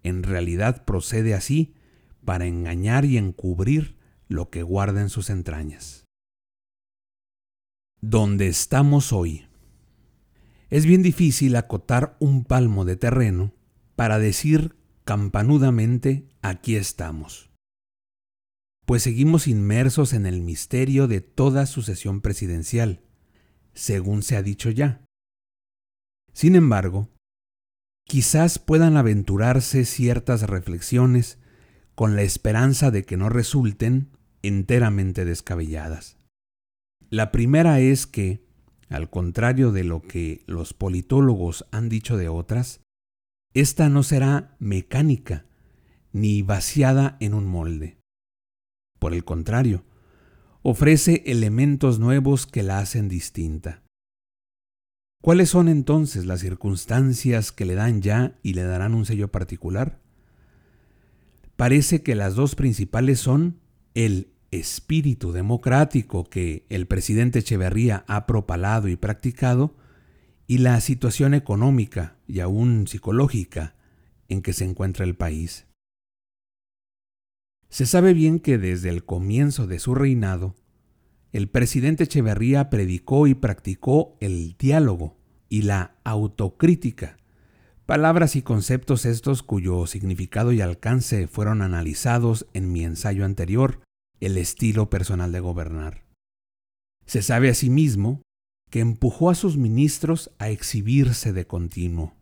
en 0.03 0.23
realidad 0.23 0.87
procede 0.87 1.35
así 1.35 1.75
para 2.25 2.47
engañar 2.47 3.05
y 3.05 3.19
encubrir 3.19 3.97
lo 4.27 4.49
que 4.49 4.63
guarda 4.63 5.03
en 5.03 5.11
sus 5.11 5.29
entrañas. 5.29 6.07
Donde 8.01 8.49
estamos 8.49 9.13
hoy. 9.13 9.45
Es 10.71 10.87
bien 10.87 11.03
difícil 11.03 11.57
acotar 11.57 12.17
un 12.21 12.45
palmo 12.45 12.87
de 12.87 12.97
terreno 12.97 13.58
para 13.99 14.21
decir 14.21 14.77
campanudamente 15.03 16.29
aquí 16.41 16.77
estamos, 16.77 17.51
pues 18.87 19.03
seguimos 19.03 19.49
inmersos 19.49 20.13
en 20.13 20.25
el 20.25 20.41
misterio 20.41 21.09
de 21.09 21.21
toda 21.21 21.67
sucesión 21.67 22.21
presidencial, 22.21 23.03
según 23.75 24.23
se 24.23 24.37
ha 24.37 24.43
dicho 24.45 24.71
ya. 24.71 25.05
Sin 26.33 26.55
embargo, 26.55 27.09
quizás 28.05 28.61
puedan 28.61 28.97
aventurarse 28.97 29.85
ciertas 29.85 30.43
reflexiones 30.43 31.41
con 31.97 32.15
la 32.15 32.23
esperanza 32.23 32.93
de 32.93 33.03
que 33.03 33.17
no 33.17 33.29
resulten 33.29 34.17
enteramente 34.43 35.25
descabelladas. 35.25 36.17
La 37.11 37.33
primera 37.33 37.81
es 37.81 38.07
que, 38.07 38.47
al 38.91 39.11
contrario 39.11 39.73
de 39.73 39.83
lo 39.83 40.03
que 40.03 40.45
los 40.47 40.73
politólogos 40.73 41.67
han 41.73 41.89
dicho 41.89 42.17
de 42.17 42.29
otras, 42.29 42.81
esta 43.55 43.89
no 43.89 44.03
será 44.03 44.57
mecánica 44.59 45.47
ni 46.13 46.43
vaciada 46.43 47.17
en 47.21 47.35
un 47.35 47.47
molde. 47.47 47.99
Por 48.99 49.15
el 49.15 49.25
contrario, 49.25 49.85
ofrece 50.63 51.23
elementos 51.27 51.99
nuevos 51.99 52.47
que 52.47 52.63
la 52.63 52.79
hacen 52.79 53.09
distinta. 53.09 53.83
¿Cuáles 55.23 55.51
son 55.51 55.69
entonces 55.69 56.27
las 56.27 56.41
circunstancias 56.41 57.53
que 57.53 57.65
le 57.65 57.75
dan 57.75 58.03
ya 58.03 58.39
y 58.43 58.55
le 58.55 58.63
darán 58.63 58.95
un 58.95 59.05
sello 59.05 59.29
particular? 59.29 60.01
Parece 61.57 62.03
que 62.03 62.15
las 62.15 62.35
dos 62.37 62.55
principales 62.55 63.19
son 63.19 63.59
el 63.95 64.33
espíritu 64.51 65.33
democrático 65.33 66.25
que 66.25 66.65
el 66.69 66.87
presidente 66.87 67.41
Echeverría 67.41 68.05
ha 68.07 68.27
propalado 68.27 68.89
y 68.89 68.97
practicado 68.97 69.75
y 70.49 70.59
la 70.59 70.81
situación 70.81 71.35
económica 71.35 72.17
y 72.27 72.41
aún 72.41 72.89
psicológica 72.89 73.77
en 74.29 74.41
que 74.41 74.55
se 74.55 74.65
encuentra 74.65 75.05
el 75.05 75.15
país. 75.15 75.67
Se 77.69 77.85
sabe 77.85 78.15
bien 78.15 78.41
que 78.41 78.57
desde 78.57 78.89
el 78.89 79.05
comienzo 79.05 79.67
de 79.67 79.79
su 79.79 79.95
reinado, 79.95 80.57
el 81.33 81.51
presidente 81.51 82.05
Echeverría 82.05 82.71
predicó 82.71 83.27
y 83.27 83.35
practicó 83.35 84.17
el 84.21 84.57
diálogo 84.59 85.19
y 85.51 85.63
la 85.63 85.99
autocrítica, 86.03 87.19
palabras 87.85 88.35
y 88.35 88.41
conceptos 88.41 89.05
estos 89.05 89.43
cuyo 89.43 89.87
significado 89.87 90.53
y 90.53 90.63
alcance 90.63 91.29
fueron 91.29 91.61
analizados 91.61 92.47
en 92.55 92.73
mi 92.73 92.85
ensayo 92.85 93.27
anterior, 93.27 93.83
El 94.21 94.39
estilo 94.39 94.89
personal 94.89 95.31
de 95.31 95.41
gobernar. 95.41 96.05
Se 97.07 97.23
sabe 97.23 97.51
asimismo 97.51 98.23
que 98.71 98.81
empujó 98.81 99.31
a 99.31 99.35
sus 99.35 99.57
ministros 99.57 100.31
a 100.39 100.51
exhibirse 100.51 101.33
de 101.33 101.47
continuo. 101.47 102.15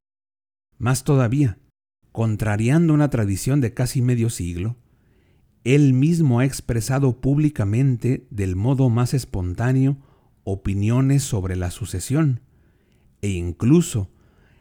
Más 0.79 1.05
todavía, 1.05 1.59
contrariando 2.13 2.95
una 2.95 3.11
tradición 3.11 3.61
de 3.61 3.75
casi 3.75 4.03
medio 4.03 4.31
siglo, 4.31 4.77
él 5.65 5.93
mismo 5.93 6.41
ha 6.41 6.45
expresado 6.45 7.21
públicamente 7.21 8.27
del 8.31 8.55
modo 8.55 8.89
más 8.89 9.15
espontáneo 9.15 9.97
opiniones 10.45 11.25
sobre 11.25 11.57
la 11.57 11.73
sucesión 11.73 12.41
e 13.21 13.31
incluso 13.31 14.11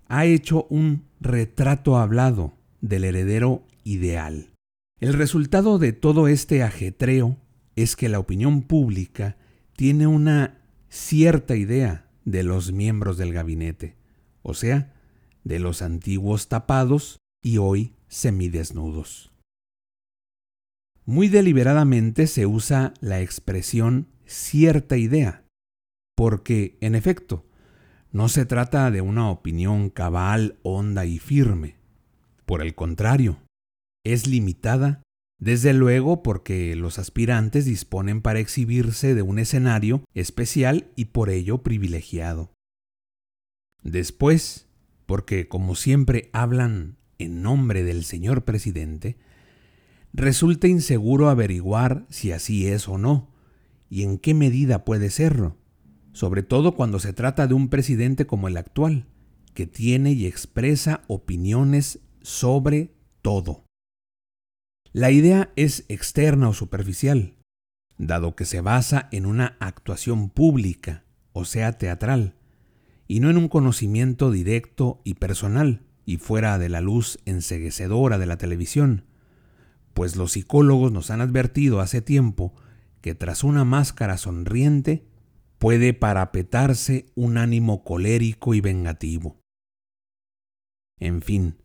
ha 0.08 0.26
hecho 0.26 0.66
un 0.70 1.04
retrato 1.20 1.98
hablado 1.98 2.54
del 2.82 3.04
heredero 3.04 3.68
ideal. 3.84 4.50
El 5.00 5.14
resultado 5.14 5.78
de 5.78 5.94
todo 5.94 6.28
este 6.28 6.64
ajetreo 6.64 7.38
es 7.76 7.96
que 7.96 8.10
la 8.10 8.20
opinión 8.20 8.64
pública 8.64 9.38
tiene 9.76 10.08
una 10.08 10.65
cierta 10.96 11.58
idea 11.58 12.10
de 12.24 12.44
los 12.44 12.72
miembros 12.72 13.18
del 13.18 13.34
gabinete, 13.34 13.98
o 14.44 14.54
sea, 14.54 14.94
de 15.44 15.60
los 15.60 15.82
antiguos 15.82 16.48
tapados 16.48 17.20
y 17.44 17.58
hoy 17.58 17.94
semidesnudos. 18.08 19.34
Muy 21.04 21.28
deliberadamente 21.28 22.28
se 22.28 22.46
usa 22.46 22.94
la 23.02 23.20
expresión 23.20 24.08
cierta 24.26 24.96
idea, 24.96 25.44
porque, 26.16 26.78
en 26.80 26.96
efecto, 26.96 27.46
no 28.14 28.30
se 28.30 28.46
trata 28.46 28.90
de 28.90 29.02
una 29.02 29.30
opinión 29.30 29.90
cabal, 29.90 30.58
honda 30.64 31.06
y 31.06 31.20
firme. 31.20 31.76
Por 32.46 32.62
el 32.62 32.74
contrario, 32.74 33.38
es 34.06 34.28
limitada 34.28 35.02
desde 35.46 35.76
luego 35.76 36.24
porque 36.24 36.76
los 36.76 36.98
aspirantes 36.98 37.66
disponen 37.66 38.24
para 38.24 38.40
exhibirse 38.40 39.14
de 39.14 39.22
un 39.22 39.38
escenario 39.38 40.04
especial 40.16 40.90
y 40.96 41.06
por 41.06 41.30
ello 41.30 41.60
privilegiado. 41.60 42.52
Después, 43.84 44.68
porque 45.06 45.48
como 45.48 45.76
siempre 45.76 46.32
hablan 46.34 46.98
en 47.20 47.44
nombre 47.44 47.84
del 47.84 48.06
señor 48.06 48.44
presidente, 48.44 49.20
resulta 50.14 50.68
inseguro 50.68 51.30
averiguar 51.30 52.08
si 52.10 52.32
así 52.32 52.66
es 52.66 52.88
o 52.88 52.98
no, 52.98 53.30
y 53.88 54.02
en 54.02 54.18
qué 54.18 54.34
medida 54.34 54.84
puede 54.84 55.12
serlo, 55.12 55.58
sobre 56.12 56.42
todo 56.42 56.72
cuando 56.72 56.98
se 56.98 57.14
trata 57.14 57.46
de 57.46 57.54
un 57.54 57.70
presidente 57.70 58.26
como 58.26 58.48
el 58.48 58.58
actual, 58.58 59.06
que 59.54 59.68
tiene 59.68 60.12
y 60.14 60.26
expresa 60.26 61.04
opiniones 61.08 62.00
sobre 62.24 62.96
todo. 63.22 63.65
La 64.96 65.12
idea 65.12 65.52
es 65.58 65.84
externa 65.90 66.48
o 66.48 66.54
superficial, 66.54 67.36
dado 67.98 68.38
que 68.38 68.46
se 68.46 68.62
basa 68.62 69.10
en 69.12 69.26
una 69.26 69.58
actuación 69.60 70.30
pública, 70.30 71.04
o 71.34 71.44
sea, 71.44 71.74
teatral, 71.74 72.36
y 73.06 73.20
no 73.20 73.30
en 73.30 73.36
un 73.36 73.50
conocimiento 73.50 74.32
directo 74.32 75.02
y 75.04 75.16
personal, 75.16 75.82
y 76.06 76.16
fuera 76.16 76.58
de 76.58 76.70
la 76.70 76.80
luz 76.80 77.20
enseguecedora 77.26 78.18
de 78.18 78.26
la 78.26 78.38
televisión, 78.38 79.04
pues 79.94 80.16
los 80.16 80.32
psicólogos 80.32 80.94
nos 80.94 81.12
han 81.12 81.20
advertido 81.20 81.82
hace 81.82 82.02
tiempo 82.02 82.56
que 83.02 83.16
tras 83.16 83.44
una 83.44 83.66
máscara 83.66 84.18
sonriente 84.18 85.10
puede 85.58 85.94
parapetarse 85.94 87.12
un 87.16 87.38
ánimo 87.38 87.84
colérico 87.84 88.54
y 88.54 88.62
vengativo. 88.62 89.42
En 91.02 91.22
fin, 91.22 91.58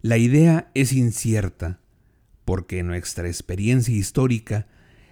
la 0.00 0.16
idea 0.16 0.70
es 0.72 0.94
incierta 0.94 1.82
porque 2.46 2.82
nuestra 2.84 3.26
experiencia 3.26 3.94
histórica 3.94 4.68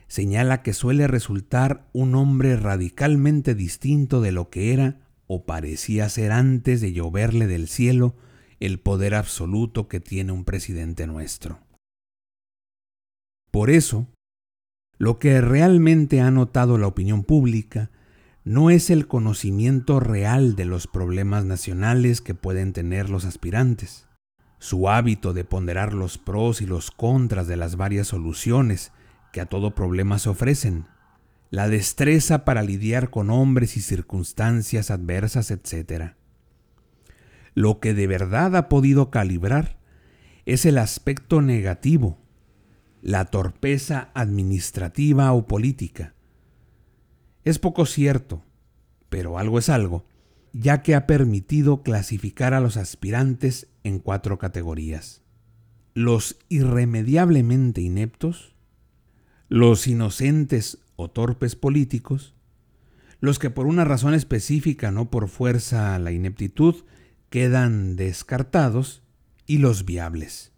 señala 0.06 0.62
que 0.62 0.72
suele 0.72 1.08
resultar 1.08 1.90
un 1.92 2.14
hombre 2.14 2.56
radicalmente 2.56 3.56
distinto 3.56 4.22
de 4.22 4.32
lo 4.32 4.48
que 4.48 4.72
era 4.72 5.00
o 5.26 5.44
parecía 5.44 6.08
ser 6.08 6.30
antes 6.30 6.80
de 6.80 6.92
lloverle 6.92 7.48
del 7.48 7.66
cielo 7.68 8.14
el 8.60 8.78
poder 8.78 9.16
absoluto 9.16 9.88
que 9.88 9.98
tiene 9.98 10.30
un 10.30 10.44
presidente 10.44 11.08
nuestro. 11.08 11.58
Por 13.50 13.68
eso, 13.68 14.06
lo 14.96 15.18
que 15.18 15.40
realmente 15.40 16.20
ha 16.20 16.30
notado 16.30 16.78
la 16.78 16.86
opinión 16.86 17.24
pública 17.24 17.90
no 18.44 18.70
es 18.70 18.90
el 18.90 19.08
conocimiento 19.08 19.98
real 19.98 20.54
de 20.54 20.66
los 20.66 20.86
problemas 20.86 21.44
nacionales 21.44 22.20
que 22.20 22.34
pueden 22.34 22.72
tener 22.72 23.10
los 23.10 23.24
aspirantes, 23.24 24.06
su 24.64 24.88
hábito 24.88 25.34
de 25.34 25.44
ponderar 25.44 25.92
los 25.92 26.16
pros 26.16 26.62
y 26.62 26.66
los 26.66 26.90
contras 26.90 27.46
de 27.46 27.58
las 27.58 27.76
varias 27.76 28.06
soluciones 28.06 28.92
que 29.30 29.42
a 29.42 29.44
todo 29.44 29.74
problema 29.74 30.18
se 30.18 30.30
ofrecen, 30.30 30.86
la 31.50 31.68
destreza 31.68 32.46
para 32.46 32.62
lidiar 32.62 33.10
con 33.10 33.28
hombres 33.28 33.76
y 33.76 33.82
circunstancias 33.82 34.90
adversas, 34.90 35.50
etc. 35.50 36.14
Lo 37.52 37.78
que 37.78 37.92
de 37.92 38.06
verdad 38.06 38.56
ha 38.56 38.70
podido 38.70 39.10
calibrar 39.10 39.76
es 40.46 40.64
el 40.64 40.78
aspecto 40.78 41.42
negativo, 41.42 42.16
la 43.02 43.26
torpeza 43.26 44.12
administrativa 44.14 45.30
o 45.34 45.46
política. 45.46 46.14
Es 47.44 47.58
poco 47.58 47.84
cierto, 47.84 48.42
pero 49.10 49.38
algo 49.38 49.58
es 49.58 49.68
algo, 49.68 50.06
ya 50.54 50.80
que 50.80 50.94
ha 50.94 51.06
permitido 51.06 51.82
clasificar 51.82 52.54
a 52.54 52.60
los 52.60 52.78
aspirantes 52.78 53.68
en 53.84 54.00
cuatro 54.00 54.38
categorías. 54.38 55.22
Los 55.94 56.36
irremediablemente 56.48 57.80
ineptos, 57.80 58.56
los 59.48 59.86
inocentes 59.86 60.78
o 60.96 61.08
torpes 61.08 61.54
políticos, 61.54 62.34
los 63.20 63.38
que 63.38 63.50
por 63.50 63.66
una 63.66 63.84
razón 63.84 64.14
específica, 64.14 64.90
no 64.90 65.10
por 65.10 65.28
fuerza 65.28 65.98
la 66.00 66.10
ineptitud, 66.10 66.84
quedan 67.30 67.94
descartados, 67.96 69.04
y 69.46 69.58
los 69.58 69.84
viables. 69.84 70.52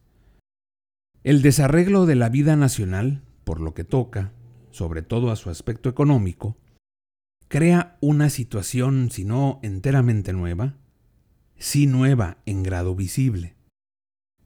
El 1.25 1.43
desarreglo 1.43 2.07
de 2.07 2.15
la 2.15 2.29
vida 2.29 2.57
nacional, 2.57 3.23
por 3.45 3.61
lo 3.61 3.75
que 3.75 3.85
toca, 3.85 4.33
sobre 4.71 5.03
todo 5.03 5.31
a 5.31 5.37
su 5.37 5.51
aspecto 5.51 5.89
económico, 5.89 6.57
crea 7.49 7.97
una 8.01 8.31
situación, 8.31 9.11
si 9.11 9.25
no 9.25 9.59
enteramente 9.63 10.33
nueva, 10.33 10.75
sí 11.59 11.87
nueva 11.87 12.39
en 12.47 12.63
grado 12.63 12.95
visible. 12.95 13.57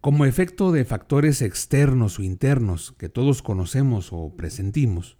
Como 0.00 0.25
efecto 0.25 0.73
de 0.73 0.85
factores 0.85 1.43
externos 1.43 2.19
o 2.19 2.23
internos 2.23 2.93
que 2.93 3.09
todos 3.09 3.43
conocemos 3.43 4.11
o 4.12 4.35
presentimos, 4.37 5.19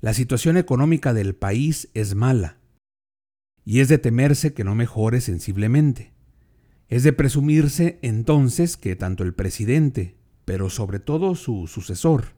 la 0.00 0.12
situación 0.12 0.56
económica 0.56 1.14
del 1.14 1.34
país 1.34 1.88
es 1.94 2.14
mala, 2.14 2.58
y 3.64 3.80
es 3.80 3.88
de 3.88 3.98
temerse 3.98 4.52
que 4.52 4.64
no 4.64 4.74
mejore 4.74 5.20
sensiblemente. 5.20 6.12
Es 6.88 7.02
de 7.02 7.12
presumirse 7.12 7.98
entonces 8.02 8.76
que 8.76 8.94
tanto 8.94 9.24
el 9.24 9.34
presidente 9.34 10.16
pero 10.46 10.70
sobre 10.70 11.00
todo 11.00 11.34
su 11.34 11.66
sucesor, 11.66 12.36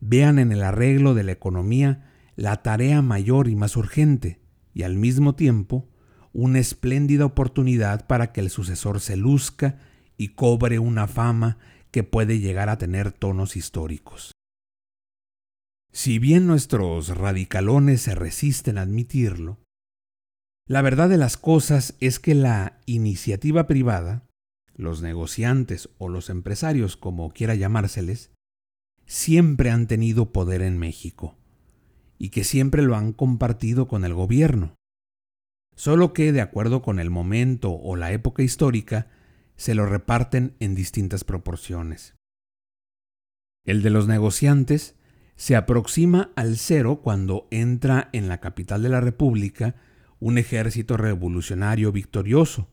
vean 0.00 0.40
en 0.40 0.50
el 0.50 0.64
arreglo 0.64 1.14
de 1.14 1.22
la 1.22 1.32
economía 1.32 2.10
la 2.34 2.62
tarea 2.62 3.02
mayor 3.02 3.48
y 3.48 3.54
más 3.54 3.76
urgente, 3.76 4.40
y 4.72 4.82
al 4.82 4.96
mismo 4.96 5.34
tiempo 5.34 5.90
una 6.32 6.58
espléndida 6.58 7.24
oportunidad 7.24 8.06
para 8.06 8.32
que 8.32 8.40
el 8.40 8.50
sucesor 8.50 9.00
se 9.00 9.16
luzca 9.16 9.78
y 10.16 10.28
cobre 10.28 10.78
una 10.78 11.06
fama 11.06 11.58
que 11.90 12.04
puede 12.04 12.38
llegar 12.38 12.68
a 12.68 12.78
tener 12.78 13.12
tonos 13.12 13.56
históricos. 13.56 14.32
Si 15.92 16.18
bien 16.18 16.46
nuestros 16.46 17.08
radicalones 17.08 18.02
se 18.02 18.14
resisten 18.14 18.78
a 18.78 18.82
admitirlo, 18.82 19.58
la 20.66 20.80
verdad 20.80 21.08
de 21.08 21.18
las 21.18 21.36
cosas 21.36 21.96
es 22.00 22.18
que 22.18 22.34
la 22.34 22.80
iniciativa 22.86 23.66
privada 23.66 24.26
los 24.74 25.02
negociantes 25.02 25.88
o 25.98 26.08
los 26.08 26.30
empresarios, 26.30 26.96
como 26.96 27.30
quiera 27.30 27.54
llamárseles, 27.54 28.30
siempre 29.06 29.70
han 29.70 29.86
tenido 29.86 30.32
poder 30.32 30.62
en 30.62 30.78
México 30.78 31.36
y 32.18 32.30
que 32.30 32.44
siempre 32.44 32.82
lo 32.82 32.96
han 32.96 33.12
compartido 33.12 33.88
con 33.88 34.04
el 34.04 34.14
gobierno. 34.14 34.74
Solo 35.74 36.12
que, 36.12 36.32
de 36.32 36.40
acuerdo 36.40 36.82
con 36.82 36.98
el 36.98 37.10
momento 37.10 37.72
o 37.72 37.96
la 37.96 38.12
época 38.12 38.42
histórica, 38.42 39.08
se 39.56 39.74
lo 39.74 39.86
reparten 39.86 40.54
en 40.60 40.74
distintas 40.74 41.24
proporciones. 41.24 42.14
El 43.64 43.82
de 43.82 43.90
los 43.90 44.08
negociantes 44.08 44.96
se 45.36 45.56
aproxima 45.56 46.32
al 46.36 46.56
cero 46.56 47.00
cuando 47.02 47.48
entra 47.50 48.08
en 48.12 48.28
la 48.28 48.38
capital 48.40 48.82
de 48.82 48.88
la 48.88 49.00
República 49.00 49.76
un 50.20 50.38
ejército 50.38 50.96
revolucionario 50.96 51.90
victorioso, 51.90 52.68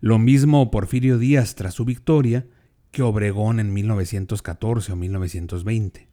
lo 0.00 0.18
mismo 0.18 0.70
Porfirio 0.70 1.18
Díaz 1.18 1.54
tras 1.54 1.74
su 1.74 1.84
victoria 1.84 2.46
que 2.90 3.02
Obregón 3.02 3.60
en 3.60 3.72
1914 3.72 4.92
o 4.92 4.96
1920. 4.96 6.08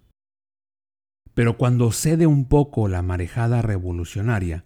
Pero 1.33 1.57
cuando 1.57 1.91
cede 1.91 2.27
un 2.27 2.47
poco 2.47 2.87
la 2.87 3.01
marejada 3.01 3.61
revolucionaria 3.61 4.65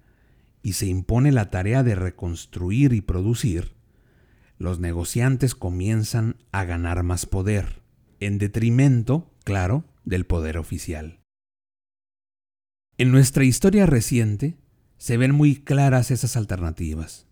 y 0.63 0.74
se 0.74 0.86
impone 0.86 1.32
la 1.32 1.50
tarea 1.50 1.84
de 1.84 1.95
reconstruir 1.95 2.93
y 2.93 3.02
producir, 3.02 3.74
los 4.58 4.80
negociantes 4.80 5.56
comienzan 5.56 6.38
a 6.52 6.65
ganar 6.65 7.04
más 7.04 7.26
poder, 7.26 7.82
en 8.19 8.38
detrimento, 8.38 9.32
claro, 9.43 9.86
del 10.06 10.26
poder 10.26 10.58
oficial. 10.58 11.19
En 12.97 13.12
nuestra 13.12 13.43
historia 13.43 13.88
reciente 13.88 14.58
se 14.97 15.17
ven 15.17 15.34
muy 15.34 15.56
claras 15.56 16.12
esas 16.12 16.38
alternativas. 16.38 17.26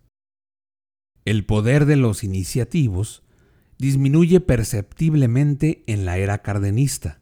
El 1.24 1.44
poder 1.44 1.84
de 1.84 1.94
los 1.94 2.24
iniciativos 2.24 3.22
disminuye 3.78 4.40
perceptiblemente 4.40 5.84
en 5.86 6.04
la 6.04 6.18
era 6.18 6.38
cardenista, 6.42 7.20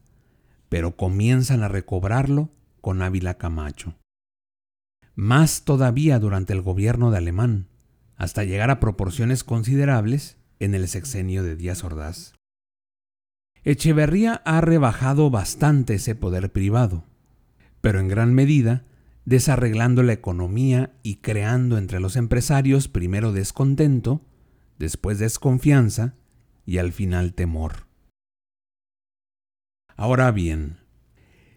pero 0.71 0.97
comienzan 0.97 1.63
a 1.63 1.69
recobrarlo 1.69 2.51
con 2.81 3.03
Ávila 3.03 3.35
Camacho. 3.37 3.98
Más 5.21 5.65
todavía 5.65 6.21
durante 6.21 6.53
el 6.53 6.63
gobierno 6.63 7.11
de 7.11 7.19
Alemán, 7.19 7.67
hasta 8.15 8.45
llegar 8.45 8.71
a 8.71 8.79
proporciones 8.79 9.43
considerables 9.43 10.37
en 10.61 10.77
el 10.77 10.87
sexenio 10.87 11.43
de 11.43 11.57
Díaz 11.57 11.83
Ordaz. 11.83 12.35
Echeverría 13.65 14.35
ha 14.45 14.61
rebajado 14.61 15.29
bastante 15.29 15.95
ese 15.95 16.15
poder 16.15 16.53
privado, 16.53 17.05
pero 17.81 17.99
en 17.99 18.07
gran 18.07 18.33
medida 18.33 18.85
desarreglando 19.25 20.05
la 20.05 20.13
economía 20.13 20.95
y 21.03 21.17
creando 21.17 21.79
entre 21.79 21.99
los 21.99 22.15
empresarios 22.15 22.87
primero 22.87 23.33
descontento, 23.33 24.25
después 24.79 25.19
desconfianza 25.19 26.15
y 26.65 26.79
al 26.79 26.93
final 26.93 27.35
temor. 27.35 27.89
Ahora 29.97 30.31
bien, 30.31 30.79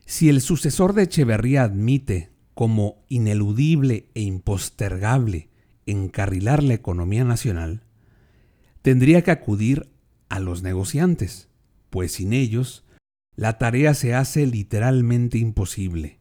si 0.08 0.30
el 0.30 0.42
sucesor 0.42 0.94
de 0.94 1.04
Echeverría 1.04 1.62
admite 1.62 2.31
como 2.62 3.04
ineludible 3.10 4.12
e 4.14 4.22
impostergable 4.22 5.50
encarrilar 5.88 6.62
la 6.62 6.76
economía 6.76 7.24
nacional, 7.24 7.82
tendría 8.84 9.24
que 9.24 9.32
acudir 9.32 9.90
a 10.30 10.40
los 10.40 10.62
negociantes, 10.62 11.50
pues 11.90 12.12
sin 12.12 12.34
ellos 12.34 12.86
la 13.36 13.58
tarea 13.58 13.96
se 13.96 14.14
hace 14.14 14.46
literalmente 14.46 15.40
imposible 15.40 16.20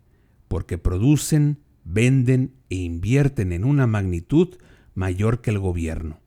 porque 0.48 0.78
producen, 0.78 1.58
venden 1.84 2.54
e 2.70 2.76
invierten 2.76 3.52
en 3.52 3.66
una 3.66 3.86
magnitud 3.86 4.56
mayor 4.94 5.42
que 5.42 5.50
el 5.50 5.58
gobierno. 5.58 6.22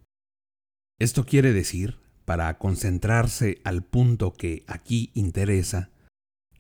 Esto 1.00 1.26
quiere 1.26 1.54
decir, 1.54 1.98
para 2.24 2.56
concentrarse 2.60 3.62
al 3.64 3.84
punto 3.84 4.32
que 4.34 4.64
aquí 4.68 5.10
interesa, 5.16 5.90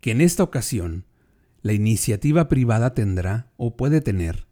que 0.02 0.10
en 0.10 0.22
esta 0.22 0.42
ocasión 0.42 1.06
la 1.64 1.74
iniciativa 1.74 2.50
privada 2.50 2.94
tendrá 2.94 3.52
o 3.58 3.76
puede 3.76 4.02
tener 4.02 4.46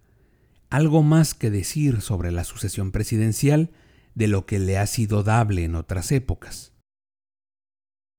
algo 0.69 1.03
más 1.03 1.33
que 1.33 1.51
decir 1.51 2.01
sobre 2.01 2.31
la 2.31 2.45
sucesión 2.45 2.93
presidencial 2.93 3.71
de 4.15 4.27
lo 4.29 4.45
que 4.45 4.57
le 4.57 4.77
ha 4.77 4.87
sido 4.87 5.21
dable 5.21 5.65
en 5.65 5.75
otras 5.75 6.13
épocas. 6.13 6.73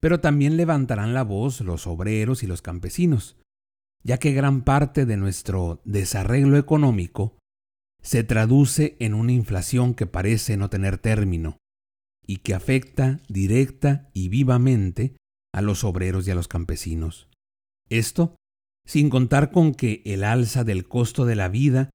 Pero 0.01 0.21
también 0.21 0.59
levantarán 0.59 1.15
la 1.15 1.23
voz 1.23 1.63
los 1.63 1.87
obreros 1.87 2.43
y 2.43 2.47
los 2.47 2.61
campesinos, 2.61 3.39
ya 4.03 4.19
que 4.19 4.33
gran 4.33 4.63
parte 4.63 5.07
de 5.07 5.17
nuestro 5.17 5.81
desarreglo 5.85 6.59
económico 6.59 7.39
se 8.03 8.25
traduce 8.25 8.97
en 9.01 9.15
una 9.15 9.33
inflación 9.33 9.95
que 9.95 10.07
parece 10.07 10.59
no 10.59 10.69
tener 10.69 10.99
término 10.99 11.57
y 12.27 12.39
que 12.39 12.53
afecta 12.53 13.21
directa 13.29 14.11
y 14.13 14.29
vivamente 14.29 15.17
a 15.55 15.63
los 15.63 15.85
obreros 15.85 16.29
y 16.29 16.33
a 16.33 16.35
los 16.35 16.49
campesinos. 16.49 17.29
Esto 17.89 18.37
sin 18.87 19.11
contar 19.11 19.51
con 19.51 19.75
que 19.75 20.03
el 20.05 20.25
alza 20.25 20.65
del 20.65 20.89
costo 20.89 21.25
de 21.25 21.37
la 21.37 21.49
vida 21.49 21.91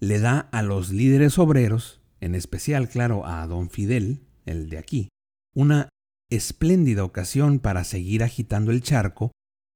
le 0.00 0.18
da 0.18 0.40
a 0.40 0.62
los 0.62 0.90
líderes 0.90 1.38
obreros, 1.38 2.00
en 2.20 2.34
especial, 2.34 2.88
claro, 2.88 3.26
a 3.26 3.46
don 3.46 3.70
Fidel, 3.70 4.26
el 4.46 4.68
de 4.68 4.78
aquí, 4.78 5.08
una 5.54 5.88
espléndida 6.30 7.04
ocasión 7.04 7.58
para 7.58 7.84
seguir 7.84 8.22
agitando 8.22 8.72
el 8.72 8.82
charco 8.82 9.32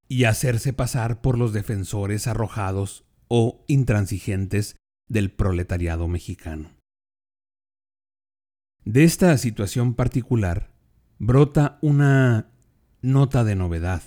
y 0.09 0.25
hacerse 0.25 0.73
pasar 0.73 1.21
por 1.21 1.39
los 1.39 1.53
defensores 1.53 2.27
arrojados 2.27 3.05
o 3.29 3.65
intransigentes 3.69 4.77
del 5.09 5.31
proletariado 5.31 6.09
mexicano. 6.09 6.71
De 8.85 9.05
esta 9.05 9.37
situación 9.37 9.95
particular 9.95 10.73
brota 11.19 11.79
una 11.83 12.53
nota 13.03 13.45
de 13.45 13.57
novedad 13.57 14.03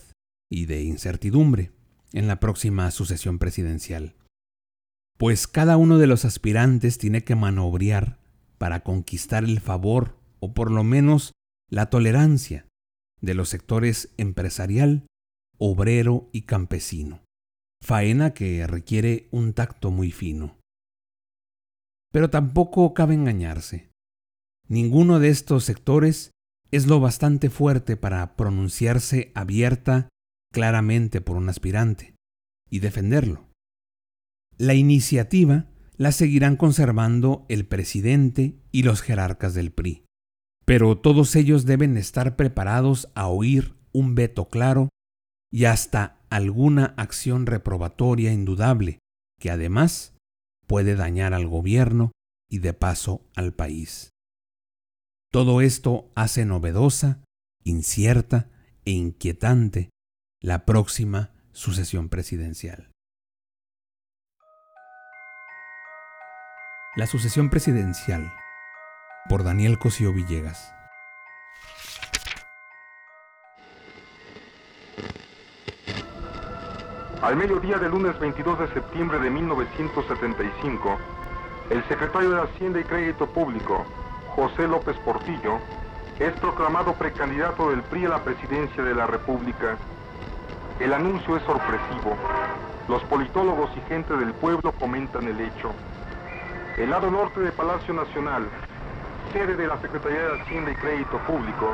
y 0.49 0.65
de 0.65 0.83
incertidumbre 0.83 1.71
en 2.13 2.27
la 2.27 2.39
próxima 2.39 2.89
sucesión 2.91 3.39
presidencial, 3.39 4.15
pues 5.17 5.47
cada 5.47 5.77
uno 5.77 5.97
de 5.97 6.07
los 6.07 6.25
aspirantes 6.25 6.97
tiene 6.97 7.23
que 7.23 7.35
manobrear 7.35 8.19
para 8.57 8.83
conquistar 8.83 9.43
el 9.43 9.59
favor 9.59 10.17
o 10.39 10.53
por 10.53 10.71
lo 10.71 10.83
menos 10.83 11.33
la 11.69 11.89
tolerancia 11.89 12.65
de 13.21 13.33
los 13.33 13.49
sectores 13.49 14.13
empresarial, 14.17 15.05
obrero 15.57 16.29
y 16.31 16.43
campesino, 16.43 17.21
faena 17.83 18.33
que 18.33 18.65
requiere 18.65 19.27
un 19.31 19.53
tacto 19.53 19.91
muy 19.91 20.11
fino. 20.11 20.57
Pero 22.11 22.29
tampoco 22.29 22.93
cabe 22.93 23.13
engañarse. 23.13 23.89
Ninguno 24.67 25.19
de 25.19 25.29
estos 25.29 25.65
sectores 25.65 26.31
es 26.71 26.87
lo 26.87 26.99
bastante 26.99 27.49
fuerte 27.49 27.97
para 27.97 28.35
pronunciarse 28.35 29.31
abierta, 29.35 30.09
claramente 30.51 31.21
por 31.21 31.37
un 31.37 31.49
aspirante, 31.49 32.15
y 32.69 32.79
defenderlo. 32.79 33.47
La 34.57 34.73
iniciativa 34.73 35.67
la 35.97 36.11
seguirán 36.11 36.55
conservando 36.55 37.45
el 37.49 37.65
presidente 37.65 38.59
y 38.71 38.83
los 38.83 39.01
jerarcas 39.01 39.53
del 39.53 39.71
PRI, 39.71 40.05
pero 40.65 40.97
todos 40.97 41.35
ellos 41.35 41.65
deben 41.65 41.97
estar 41.97 42.35
preparados 42.35 43.09
a 43.15 43.27
oír 43.27 43.75
un 43.91 44.15
veto 44.15 44.49
claro 44.49 44.89
y 45.51 45.65
hasta 45.65 46.21
alguna 46.29 46.93
acción 46.97 47.45
reprobatoria 47.45 48.31
indudable 48.31 48.99
que 49.39 49.49
además 49.49 50.15
puede 50.67 50.95
dañar 50.95 51.33
al 51.33 51.47
gobierno 51.47 52.11
y 52.49 52.59
de 52.59 52.73
paso 52.73 53.25
al 53.35 53.53
país. 53.53 54.11
Todo 55.31 55.61
esto 55.61 56.11
hace 56.15 56.45
novedosa, 56.45 57.23
incierta 57.63 58.49
e 58.85 58.91
inquietante 58.91 59.89
la 60.41 60.59
próxima 60.59 61.31
sucesión 61.51 62.07
presidencial. 62.07 62.89
La 66.95 67.07
sucesión 67.07 67.49
presidencial 67.49 68.31
por 69.27 69.43
Daniel 69.43 69.77
Cosío 69.77 70.13
Villegas. 70.13 70.73
Al 77.21 77.35
mediodía 77.35 77.77
del 77.77 77.91
lunes 77.91 78.17
22 78.17 78.59
de 78.59 78.73
septiembre 78.73 79.19
de 79.19 79.29
1975, 79.29 80.97
el 81.69 81.85
secretario 81.89 82.29
de 82.29 82.41
Hacienda 82.43 82.79
y 82.79 82.85
Crédito 82.85 83.29
Público, 83.29 83.85
José 84.37 84.69
López 84.69 84.95
Portillo, 84.99 85.59
es 86.17 86.31
proclamado 86.39 86.93
precandidato 86.93 87.71
del 87.71 87.83
PRI 87.83 88.05
a 88.05 88.09
la 88.09 88.23
presidencia 88.23 88.81
de 88.81 88.95
la 88.95 89.05
República. 89.05 89.77
El 90.79 90.93
anuncio 90.93 91.37
es 91.37 91.43
sorpresivo. 91.43 92.15
Los 92.87 93.03
politólogos 93.03 93.69
y 93.77 93.89
gente 93.89 94.15
del 94.15 94.33
pueblo 94.33 94.71
comentan 94.73 95.27
el 95.27 95.39
hecho. 95.39 95.71
El 96.77 96.89
lado 96.89 97.11
norte 97.11 97.41
de 97.41 97.51
Palacio 97.51 97.93
Nacional, 97.93 98.47
sede 99.33 99.55
de 99.55 99.67
la 99.67 99.79
Secretaría 99.81 100.21
de 100.21 100.41
Hacienda 100.41 100.71
y 100.71 100.75
Crédito 100.75 101.17
Público, 101.27 101.73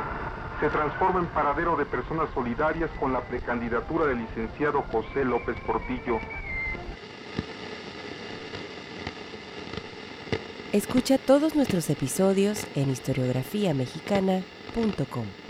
se 0.60 0.68
transforma 0.70 1.20
en 1.20 1.26
paradero 1.26 1.76
de 1.76 1.86
personas 1.86 2.28
solidarias 2.34 2.90
con 2.98 3.12
la 3.12 3.20
precandidatura 3.20 4.06
del 4.06 4.18
licenciado 4.18 4.82
José 4.90 5.24
López 5.24 5.56
Portillo 5.66 6.18
Escucha 10.76 11.16
todos 11.16 11.54
nuestros 11.54 11.88
episodios 11.88 12.66
en 12.74 12.90
historiografiamexicana.com. 12.90 15.45